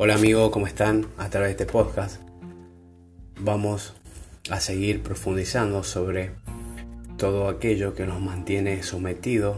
[0.00, 1.08] Hola amigo, ¿cómo están?
[1.16, 2.22] A través de este podcast
[3.40, 3.94] vamos
[4.48, 6.30] a seguir profundizando sobre
[7.16, 9.56] todo aquello que nos mantiene sometidos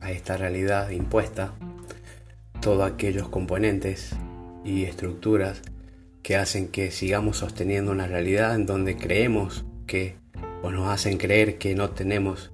[0.00, 1.54] a esta realidad impuesta,
[2.60, 4.14] todos aquellos componentes
[4.64, 5.62] y estructuras
[6.22, 10.14] que hacen que sigamos sosteniendo una realidad en donde creemos que
[10.62, 12.52] o nos hacen creer que no tenemos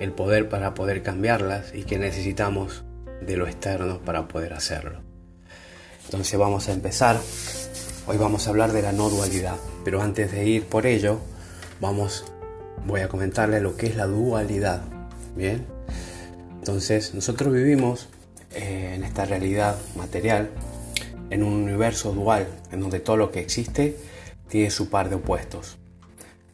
[0.00, 2.84] el poder para poder cambiarlas y que necesitamos
[3.24, 5.05] de lo externo para poder hacerlo.
[6.06, 7.20] Entonces vamos a empezar.
[8.06, 11.18] Hoy vamos a hablar de la no dualidad, pero antes de ir por ello,
[11.80, 12.24] vamos
[12.86, 14.82] voy a comentarle lo que es la dualidad.
[15.34, 15.66] Bien.
[16.58, 18.08] Entonces, nosotros vivimos
[18.52, 20.50] eh, en esta realidad material
[21.30, 23.96] en un universo dual en donde todo lo que existe
[24.48, 25.76] tiene su par de opuestos.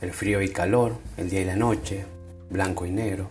[0.00, 2.06] El frío y calor, el día y la noche,
[2.50, 3.30] blanco y negro,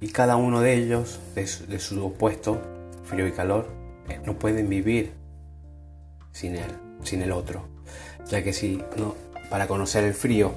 [0.00, 2.60] y cada uno de ellos, de su, opuesto,
[3.04, 3.68] frío y calor,
[4.26, 5.12] no pueden vivir
[6.34, 6.70] sin él,
[7.02, 7.66] sin el otro,
[8.28, 9.14] ya que si no,
[9.48, 10.52] para conocer el frío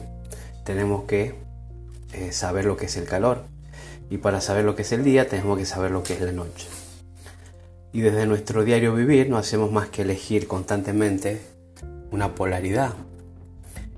[0.65, 1.35] tenemos que
[2.13, 3.43] eh, saber lo que es el calor
[4.09, 6.31] y para saber lo que es el día tenemos que saber lo que es la
[6.31, 6.67] noche.
[7.93, 11.41] Y desde nuestro diario vivir no hacemos más que elegir constantemente
[12.11, 12.93] una polaridad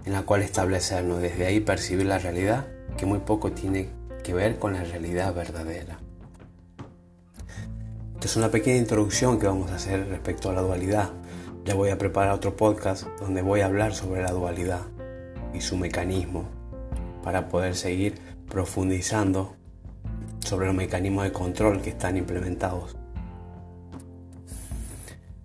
[0.06, 3.90] en la cual establecernos, desde ahí percibir la realidad que muy poco tiene
[4.24, 6.00] que ver con la realidad verdadera.
[8.16, 11.12] Esta es una pequeña introducción que vamos a hacer respecto a la dualidad.
[11.66, 14.82] Ya voy a preparar otro podcast donde voy a hablar sobre la dualidad
[15.54, 16.46] y su mecanismo
[17.24, 18.16] para poder seguir
[18.48, 19.56] profundizando
[20.40, 22.96] sobre los mecanismos de control que están implementados.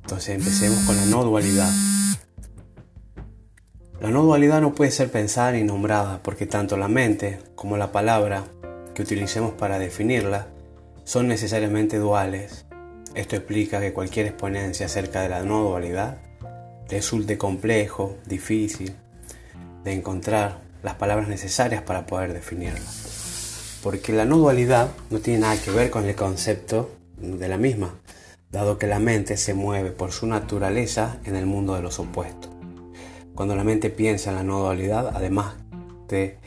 [0.03, 1.73] Entonces empecemos con la no dualidad.
[4.01, 7.91] La no dualidad no puede ser pensada ni nombrada porque tanto la mente como la
[7.91, 8.45] palabra
[8.95, 10.47] que utilicemos para definirla
[11.05, 12.67] son necesariamente duales.
[13.15, 16.19] Esto explica que cualquier exponencia acerca de la no dualidad
[16.89, 18.95] resulte complejo, difícil
[19.85, 22.81] de encontrar las palabras necesarias para poder definirla.
[23.83, 27.95] Porque la no dualidad no tiene nada que ver con el concepto de la misma,
[28.51, 32.51] dado que la mente se mueve por su naturaleza en el mundo de los opuestos.
[33.35, 35.55] Cuando la mente piensa en la no dualidad, además
[36.09, 36.39] de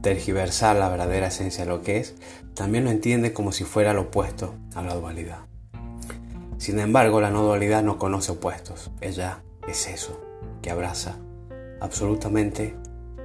[0.00, 2.14] tergiversar la verdadera esencia de lo que es,
[2.54, 5.47] también lo entiende como si fuera lo opuesto a la dualidad.
[6.58, 10.20] Sin embargo, la no dualidad no conoce opuestos, ella es eso,
[10.60, 11.16] que abraza
[11.80, 12.74] absolutamente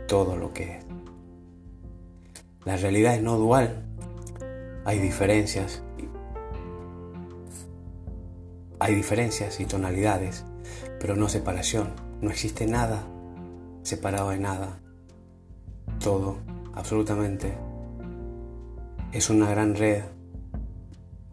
[0.08, 0.86] todo lo que es.
[2.64, 3.84] La realidad es no dual,
[4.86, 5.82] hay diferencias,
[8.80, 10.46] hay diferencias y tonalidades,
[11.00, 11.94] pero no separación.
[12.22, 13.04] No existe nada
[13.82, 14.80] separado de nada.
[16.00, 16.38] Todo,
[16.74, 17.54] absolutamente,
[19.12, 20.04] es una gran red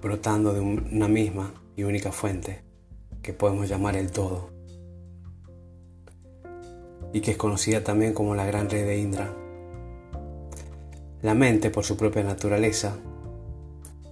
[0.01, 2.61] brotando de una misma y única fuente
[3.23, 4.51] que podemos llamar el todo
[7.15, 9.35] y que es conocida también como la gran red de Indra.
[11.23, 12.99] La mente, por su propia naturaleza,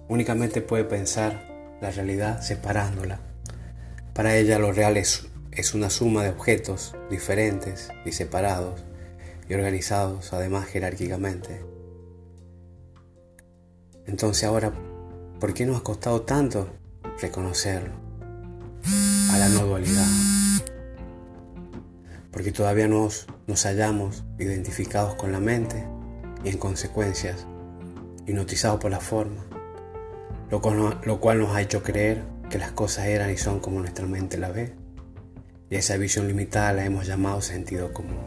[0.07, 3.19] únicamente puede pensar la realidad separándola.
[4.15, 8.83] Para ella lo real es es una suma de objetos diferentes y separados
[9.47, 11.63] y organizados además jerárquicamente.
[14.07, 14.73] Entonces ahora,
[15.39, 16.78] ¿por qué nos ha costado tanto
[17.21, 17.93] reconocerlo?
[19.31, 20.07] A la no dualidad.
[22.31, 25.87] Porque todavía nos, nos hallamos identificados con la mente
[26.43, 27.45] y en consecuencias
[28.25, 29.45] hipnotizados por la forma,
[30.51, 30.61] lo
[31.03, 34.37] lo cual nos ha hecho creer que las cosas eran y son como nuestra mente
[34.37, 34.73] la ve
[35.69, 38.17] y esa visión limitada la hemos llamado sentido común.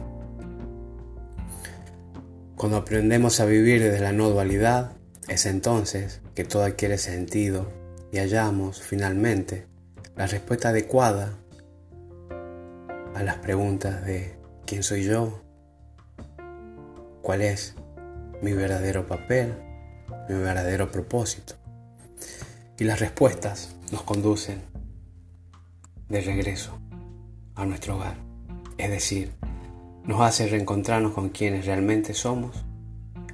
[2.56, 4.92] Cuando aprendemos a vivir desde la no dualidad,
[5.28, 7.81] es entonces que todo adquiere sentido
[8.12, 9.66] y hallamos finalmente
[10.14, 11.32] la respuesta adecuada
[13.14, 14.36] a las preguntas de
[14.66, 15.42] ¿quién soy yo?
[17.22, 17.74] ¿Cuál es
[18.42, 19.54] mi verdadero papel?
[20.28, 21.54] ¿Mi verdadero propósito?
[22.78, 24.60] Y las respuestas nos conducen
[26.08, 26.78] de regreso
[27.54, 28.16] a nuestro hogar.
[28.76, 29.32] Es decir,
[30.04, 32.64] nos hace reencontrarnos con quienes realmente somos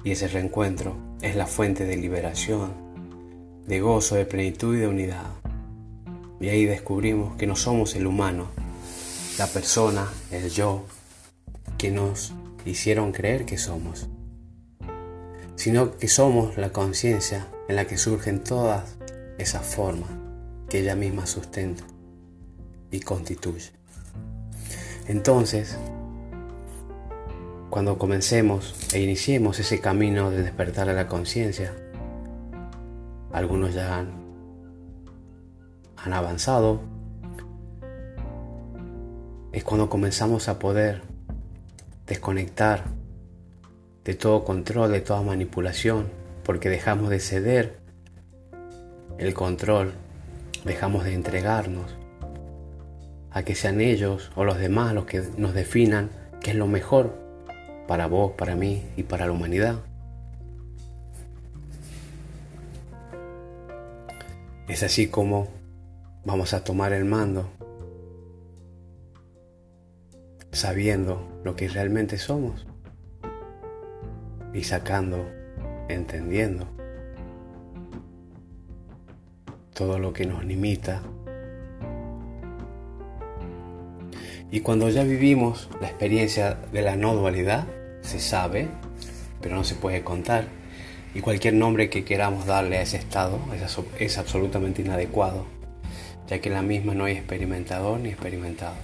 [0.05, 2.88] y ese reencuentro es la fuente de liberación,
[3.69, 5.27] de gozo, de plenitud y de unidad.
[6.41, 8.47] Y ahí descubrimos que no somos el humano,
[9.37, 10.85] la persona, el yo,
[11.77, 12.33] que nos
[12.65, 14.09] hicieron creer que somos,
[15.55, 18.97] sino que somos la conciencia en la que surgen todas
[19.37, 20.09] esas formas
[20.67, 21.83] que ella misma sustenta
[22.89, 23.69] y constituye.
[25.07, 25.77] Entonces,
[27.69, 31.75] cuando comencemos e iniciemos ese camino de despertar a la conciencia,
[33.31, 34.29] algunos ya han,
[36.13, 36.81] avanzado,
[39.51, 41.01] es cuando comenzamos a poder
[42.07, 42.85] desconectar
[44.03, 46.07] de todo control, de toda manipulación,
[46.43, 47.79] porque dejamos de ceder
[49.17, 49.93] el control,
[50.65, 51.95] dejamos de entregarnos
[53.31, 56.09] a que sean ellos o los demás los que nos definan
[56.41, 57.15] qué es lo mejor
[57.87, 59.88] para vos, para mí y para la humanidad.
[64.69, 65.47] Es así como
[66.23, 67.49] vamos a tomar el mando
[70.51, 72.67] sabiendo lo que realmente somos
[74.53, 75.27] y sacando,
[75.89, 76.67] entendiendo
[79.73, 81.01] todo lo que nos limita.
[84.51, 87.67] Y cuando ya vivimos la experiencia de la no dualidad,
[88.01, 88.67] se sabe,
[89.41, 90.45] pero no se puede contar.
[91.13, 93.39] Y cualquier nombre que queramos darle a ese estado
[93.97, 95.45] es, absolutamente inadecuado,
[96.27, 98.75] ya que en la misma no hay experimentador ni experimentado.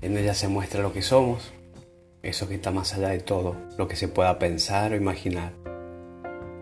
[0.00, 1.52] En ella se muestra lo que somos,
[2.22, 5.52] eso que está más allá de todo, lo que se pueda pensar o imaginar,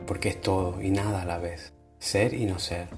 [0.06, 2.89] porque es todo y nada a la vez, ser y no ser.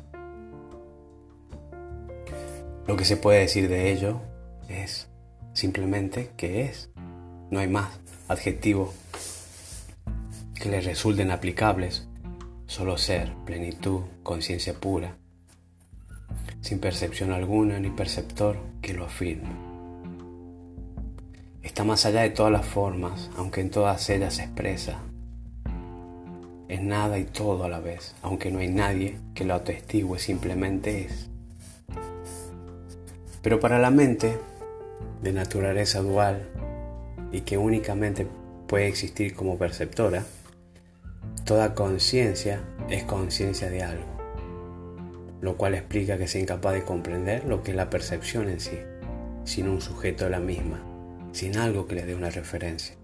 [2.87, 4.20] Lo que se puede decir de ello
[4.69, 5.08] es
[5.52, 6.91] simplemente que es,
[7.50, 7.99] no hay más
[8.29, 8.94] adjetivo
[10.58, 12.08] que le resulten aplicables,
[12.66, 15.16] solo ser, plenitud, conciencia pura,
[16.60, 19.69] sin percepción alguna ni perceptor que lo afirme
[21.69, 24.99] está más allá de todas las formas, aunque en todas ellas se expresa.
[26.66, 31.05] Es nada y todo a la vez, aunque no hay nadie que lo atestigue, simplemente
[31.05, 31.28] es.
[33.43, 34.38] Pero para la mente,
[35.22, 36.49] de naturaleza dual
[37.32, 38.26] y que únicamente
[38.66, 40.25] puede existir como perceptora,
[41.44, 44.06] toda conciencia es conciencia de algo,
[45.40, 48.79] lo cual explica que sea incapaz de comprender lo que es la percepción en sí,
[49.44, 50.82] sino un sujeto de la misma
[51.32, 52.96] sin algo que le dé una referencia.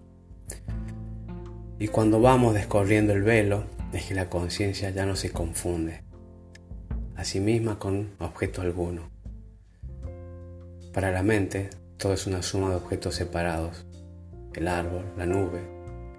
[1.79, 6.03] Y cuando vamos descorriendo el velo, es que la conciencia ya no se confunde
[7.15, 9.09] a sí misma con objeto alguno.
[10.93, 13.85] Para la mente, todo es una suma de objetos separados.
[14.53, 15.61] El árbol, la nube,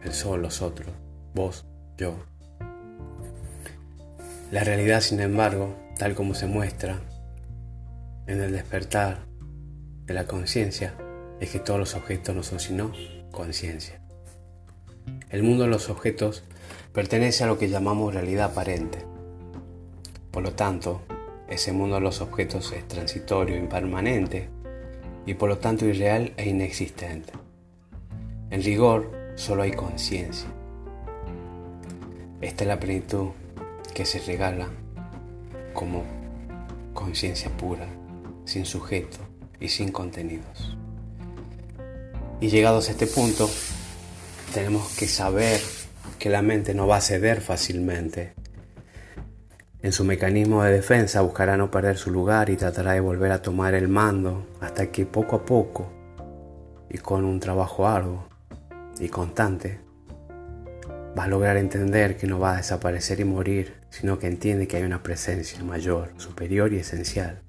[0.03, 0.95] el sol, los otros,
[1.35, 1.67] vos,
[1.97, 2.17] yo.
[4.51, 7.01] La realidad, sin embargo, tal como se muestra
[8.27, 9.27] en el despertar
[10.05, 10.95] de la conciencia,
[11.41, 12.93] es que todos los objetos no son sino
[13.31, 14.01] conciencia.
[15.31, 16.45] El mundo de los objetos
[16.93, 19.05] pertenece a lo que llamamos realidad aparente.
[20.31, 21.03] Por lo tanto,
[21.49, 24.49] ese mundo de los objetos es transitorio, impermanente
[25.27, 27.33] y por lo tanto irreal e inexistente.
[28.51, 30.49] En rigor, solo hay conciencia.
[32.47, 33.31] Esta es la plenitud
[33.93, 34.69] que se regala
[35.75, 36.05] como
[36.95, 37.89] conciencia pura,
[38.45, 39.19] sin sujeto
[39.59, 40.79] y sin contenidos.
[42.41, 43.51] Y llegados a este punto,
[44.55, 45.61] tenemos que saber
[46.21, 48.35] que la mente no va a ceder fácilmente.
[49.83, 53.43] En su mecanismo de defensa buscará no perder su lugar y tratará de volver a
[53.43, 55.91] tomar el mando hasta que poco a poco
[56.89, 58.29] y con un trabajo arduo
[59.01, 59.86] y constante
[61.17, 64.77] va a lograr entender que no va a desaparecer y morir, sino que entiende que
[64.77, 67.43] hay una presencia mayor, superior y esencial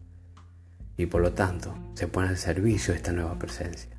[0.98, 3.90] y por lo tanto se pone al servicio de esta nueva presencia.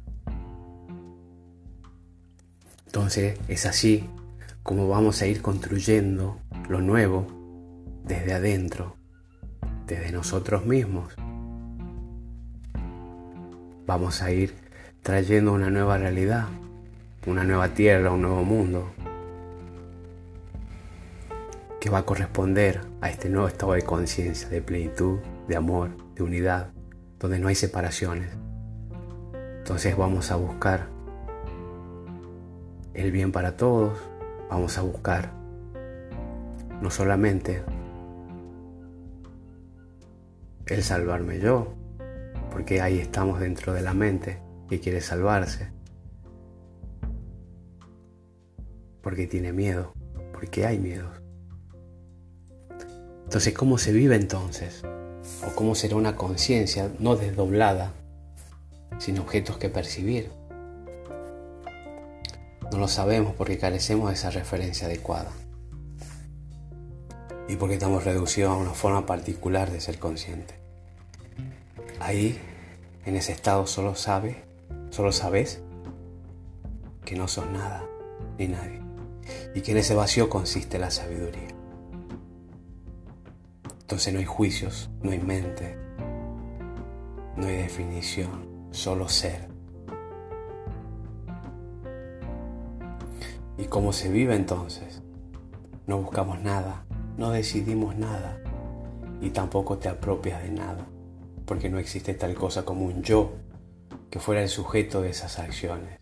[2.86, 4.04] Entonces es así
[4.62, 7.26] como vamos a ir construyendo lo nuevo
[8.04, 8.96] desde adentro,
[9.86, 11.14] desde nosotros mismos.
[13.86, 14.54] Vamos a ir
[15.02, 16.46] trayendo una nueva realidad,
[17.26, 18.92] una nueva tierra, un nuevo mundo
[21.80, 26.22] que va a corresponder a este nuevo estado de conciencia, de plenitud, de amor, de
[26.22, 26.72] unidad,
[27.18, 28.30] donde no hay separaciones.
[29.58, 30.88] Entonces vamos a buscar
[32.94, 33.98] el bien para todos,
[34.50, 35.30] vamos a buscar
[36.80, 37.62] no solamente
[40.66, 41.74] el salvarme yo,
[42.50, 45.70] porque ahí estamos dentro de la mente que quiere salvarse,
[49.00, 49.92] porque tiene miedo,
[50.32, 51.27] porque hay miedo.
[53.28, 54.82] Entonces, ¿cómo se vive entonces?
[55.46, 57.92] ¿O cómo será una conciencia no desdoblada,
[58.98, 60.30] sin objetos que percibir?
[62.72, 65.30] No lo sabemos porque carecemos de esa referencia adecuada.
[67.50, 70.54] Y porque estamos reducidos a una forma particular de ser consciente.
[72.00, 72.40] Ahí,
[73.04, 74.42] en ese estado, solo sabe,
[74.88, 75.60] solo sabes
[77.04, 77.84] que no sos nada
[78.38, 78.80] ni nadie.
[79.54, 81.57] Y que en ese vacío consiste la sabiduría.
[83.88, 85.78] Entonces no hay juicios, no hay mente,
[87.38, 89.48] No hay definición, solo ser.
[93.56, 95.00] ¿Y cómo se vive entonces?
[95.86, 96.84] No buscamos nada,
[97.16, 98.38] no decidimos nada
[99.22, 100.84] y tampoco te apropias de nada,
[101.46, 103.36] porque no existe tal cosa como un yo
[104.10, 105.98] que fuera el sujeto de esas acciones.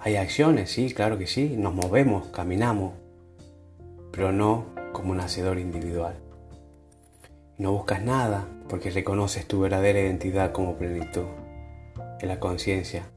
[0.00, 2.94] Hay acciones, sí, claro que sí, nos movemos, caminamos,
[4.12, 4.64] pero no
[4.94, 6.21] como un hacedor individual.
[7.62, 11.26] No buscas nada porque reconoces tu verdadera identidad como plenitud,
[12.18, 13.08] en la conciencia,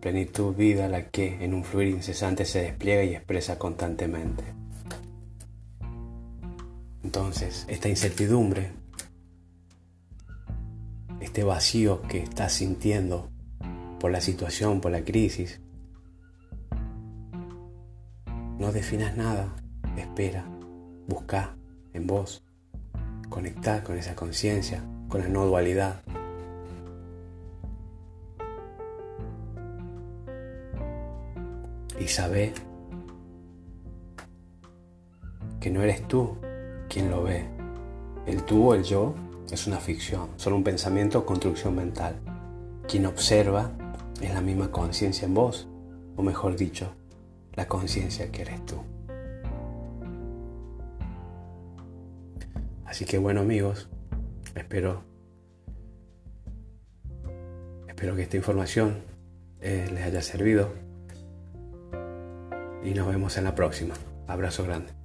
[0.00, 4.42] plenitud vida la que en un fluir incesante se despliega y expresa constantemente.
[7.04, 8.72] Entonces, esta incertidumbre,
[11.20, 13.28] este vacío que estás sintiendo
[14.00, 15.60] por la situación, por la crisis,
[18.58, 19.54] no definas nada,
[19.98, 20.46] espera,
[21.06, 21.54] busca
[21.92, 22.47] en vos,
[23.28, 26.02] conectar con esa conciencia, con la no dualidad.
[31.98, 32.52] Y sabe
[35.60, 36.36] que no eres tú
[36.88, 37.46] quien lo ve.
[38.26, 39.14] El tú o el yo
[39.50, 42.16] es una ficción, solo un pensamiento o construcción mental.
[42.86, 43.70] Quien observa
[44.20, 45.68] es la misma conciencia en vos,
[46.16, 46.92] o mejor dicho,
[47.54, 48.97] la conciencia que eres tú.
[52.88, 53.86] Así que bueno amigos,
[54.54, 55.04] espero,
[57.86, 59.02] espero que esta información
[59.60, 60.72] eh, les haya servido
[62.82, 63.94] y nos vemos en la próxima.
[64.26, 64.97] Abrazo grande.